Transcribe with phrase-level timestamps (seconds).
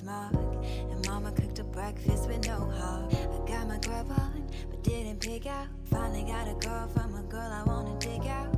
[0.00, 0.34] smog.
[0.90, 3.12] And mama cooked a breakfast with no hog.
[3.12, 5.66] I got my grub on, but didn't pick out.
[5.90, 8.54] Finally got a girl from a girl I wanna dig out.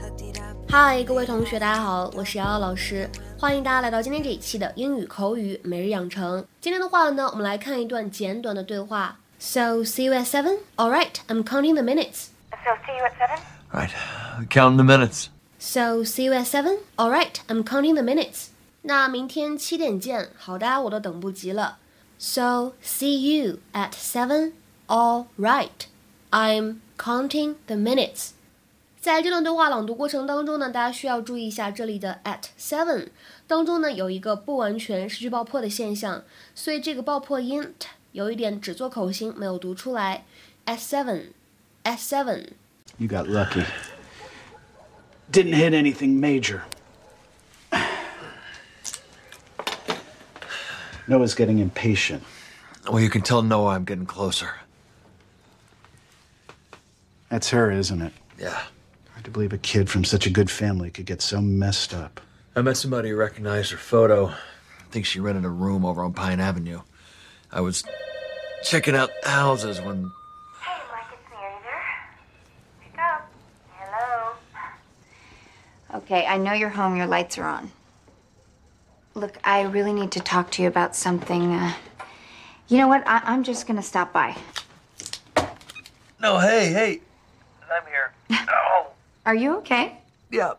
[0.00, 0.56] Hooked it up.
[0.68, 6.44] 嗨，各位同学，大家好，我是瑶瑶老师，欢迎大家来到今天这一期的英语口语每日养成。
[6.60, 9.18] 今天的话呢，我们来看一段简短的对话。
[9.38, 10.58] So see you at seven.
[10.76, 12.28] All right, I'm counting the minutes.
[12.52, 13.38] So see you at seven?
[13.72, 13.90] Right.
[14.50, 15.28] Counting the minutes.
[15.58, 16.78] So see you at seven.
[16.96, 18.50] All right, I'm counting the minutes.
[18.84, 20.30] 那明天七点见。
[20.36, 21.78] 好的，我都等不及了。
[22.18, 24.52] So see you at seven.
[24.86, 25.86] All right,
[26.30, 28.30] I'm counting the minutes.
[29.00, 33.08] 在这段对话朗读过程当中呢，大家需要注意一下这里的 at seven
[33.46, 36.22] 当中呢有一个不完全失去爆破的现象，
[36.54, 40.24] 所以这个爆破音 t 有一点只做口型，没有读出来。
[40.66, 41.32] at seven,
[41.84, 42.48] at seven.
[42.98, 43.64] You got lucky.
[45.32, 46.60] Didn't hit anything major.
[51.07, 52.23] Noah's getting impatient.
[52.89, 54.49] Well, you can tell Noah I'm getting closer.
[57.29, 58.13] That's her, isn't it?
[58.39, 58.61] Yeah.
[59.11, 62.21] Hard to believe a kid from such a good family could get so messed up.
[62.55, 64.27] I met somebody who recognized her photo.
[64.27, 66.81] I think she rented a room over on Pine Avenue.
[67.51, 67.83] I was
[68.63, 70.11] checking out houses when.
[70.61, 71.37] Hey, Mike, it's me.
[71.37, 71.83] Are there?
[72.81, 73.31] Pick up.
[73.73, 74.35] Hello.
[75.95, 76.95] Okay, I know you're home.
[76.95, 77.71] Your lights are on.
[79.15, 81.53] Look, I really need to talk to you about something.
[81.53, 81.73] Uh,
[82.67, 83.07] you know what?
[83.07, 84.35] I- I'm just gonna stop by.
[86.19, 87.01] No, hey, hey.
[87.73, 88.13] I'm here.
[88.49, 88.87] Oh,
[89.25, 89.97] Are you okay?
[90.31, 90.53] yeah.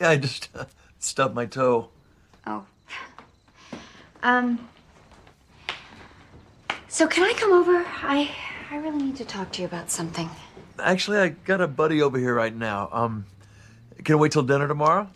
[0.00, 0.64] Yeah, I just uh,
[1.00, 1.88] stubbed my toe.
[2.46, 2.64] Oh.
[4.22, 4.68] Um.
[6.88, 7.84] So can I come over?
[8.02, 8.30] I
[8.70, 10.30] I really need to talk to you about something.
[10.78, 12.88] Actually, I got a buddy over here right now.
[12.92, 13.26] Um,
[14.04, 15.08] can I wait till dinner tomorrow?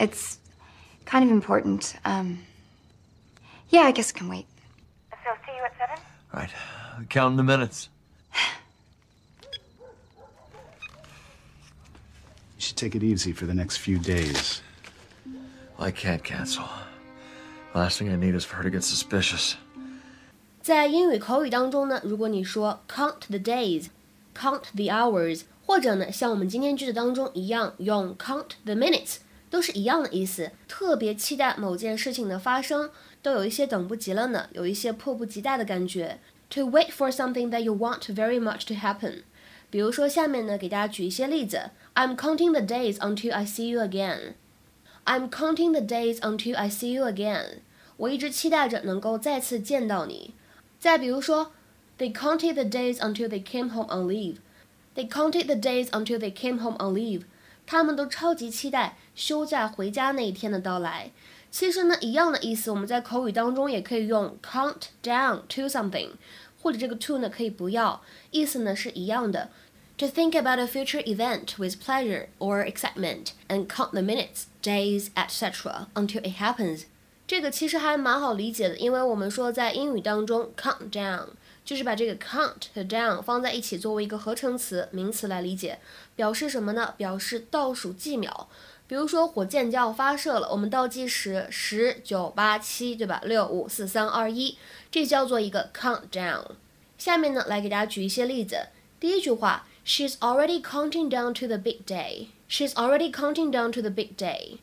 [0.00, 0.38] It's
[1.07, 1.95] kind of important.
[2.05, 2.39] Um.
[3.69, 4.45] Yeah, I guess it can wait.
[5.23, 5.97] So see you at seven.
[6.31, 6.51] Right.
[7.09, 7.89] Counting the minutes.
[12.55, 14.61] You should take it easy for the next few days.
[15.79, 16.65] I can't cancel.
[17.73, 19.55] Last thing I need is for her to get suspicious.
[20.61, 23.87] 在英语口语当中呢，如果你说 count the days,
[24.35, 29.17] count the hours，或者呢像我们今天句子当中一样用 count the minutes，
[29.49, 30.51] 都是一样的意思。
[30.67, 32.89] 特别期待某件事情的发生，
[33.21, 36.19] 都有一些等不及了呢，有一些迫不及待的感觉。
[36.49, 39.23] To wait for something that you want very much to happen。
[39.69, 41.71] 比如说下面呢，给大家举一些例子。
[41.95, 44.33] I'm counting the days until I see you again.
[45.05, 47.59] I'm counting the days until I see you again.
[47.97, 50.33] 我一直期待着能够再次见到你。
[50.79, 51.51] 再比如说，
[51.97, 54.37] They counted the days until they came home on leave.
[54.95, 57.23] They counted the days until they came home on leave.
[57.70, 61.10] 他们都超级期待休假回家那一天的到来。
[61.50, 66.12] 其实呢，一样的意思，我们在口语当中也可以用 count down to something，
[66.62, 69.50] 或者这个 to 呢可以不要，意思呢是一样的。
[69.98, 75.88] To think about a future event with pleasure or excitement and count the minutes, days, etc.
[75.92, 76.84] until it happens.
[77.26, 81.26] 这个其实还蛮好理解的，因为我们说在英语当中，count down
[81.68, 85.78] 就是把这个 count 和 down 放在一起作为一个合成词名词来理解，
[86.16, 86.94] 表示什么呢？
[86.96, 88.48] 表示倒数计秒。
[88.86, 93.20] 比如说火箭就要发射了，我们倒计时十九八七，对吧？
[93.22, 94.56] 六五四三二一，
[94.90, 96.52] 这叫做一个 countdown。
[96.96, 98.68] 下面呢，来给大家举一些例子。
[98.98, 102.28] 第一句话，She's already counting down to the big day.
[102.48, 104.56] She's already counting down to the big day.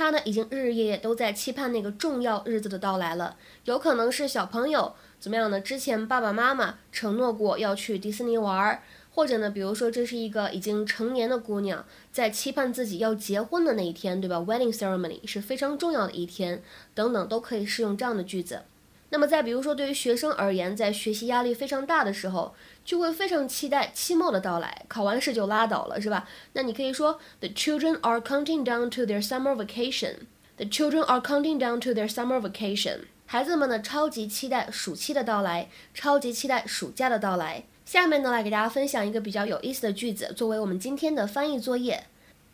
[0.00, 3.36] 他呢已经日日夜夜都在期盼那个重要日子的到来了。
[3.66, 5.60] 有可能是小朋友怎么样呢？
[5.60, 16.62] 之前爸爸妈妈承诺过要去迪士尼玩儿，或者呢，比如说这是一个已经成年的姑娘在期盼自己要结婚的那一天，对吧？Wedding ceremony 是非常重要的一天，
[16.94, 18.62] 等等都可以适用这样的句子。
[19.10, 22.54] 那么再比如说，对于学生而言，在学习压力非常大的时候，
[22.84, 26.28] 就会非常期待期末的到来，考完试就拉倒了，是吧？
[26.52, 30.26] 那你可以说，The children are counting down to their summer vacation.
[30.56, 33.00] The children are counting down to their summer vacation.
[33.26, 37.64] 孩子们呢，超级期待暑期的到来，超级期待暑假的到来。
[37.84, 42.04] 下面呢，来给大家分享一个比较有意思的句子，作为我们今天的翻译作业。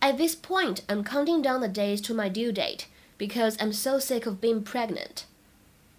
[0.00, 2.80] At this point, I'm counting down the days to my due date
[3.16, 5.24] because I'm so sick of being pregnant.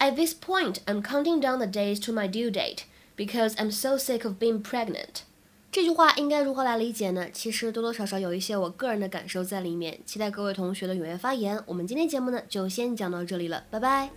[0.03, 2.85] At this point, I'm counting down the days to my due date
[3.17, 5.23] because I'm so sick of being pregnant.
[5.71, 7.29] 这句话应该如何来理解呢？
[7.31, 11.63] 其实多多少少有一些我个人的感受在里面，期待各位同学的踊跃发言。
[11.67, 14.11] 我们今天节目呢就先讲到这里了，拜拜。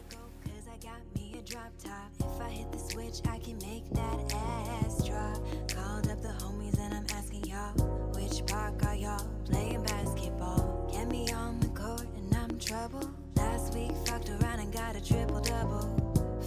[0.45, 2.09] Cause I got me a drop top.
[2.19, 5.41] If I hit the switch, I can make that ass drop.
[5.67, 7.73] Called up the homies and I'm asking y'all,
[8.13, 10.89] which park are y'all playing basketball?
[10.91, 13.09] Get me on the court and I'm in trouble.
[13.56, 15.88] Last week, fucked around and got a triple double.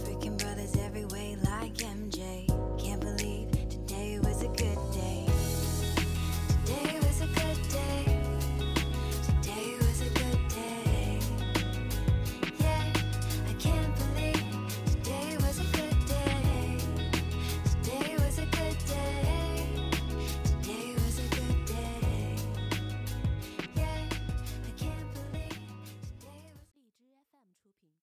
[0.04, 1.39] Freaking brothers every way.